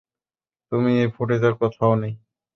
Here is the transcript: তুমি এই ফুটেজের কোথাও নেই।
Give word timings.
তুমি 0.71 0.91
এই 1.01 1.09
ফুটেজের 1.15 1.53
কোথাও 1.61 1.93
নেই। 1.95 2.13